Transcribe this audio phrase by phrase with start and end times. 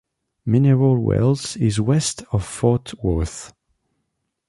[0.47, 3.53] Mineral Wells is west of Fort Worth.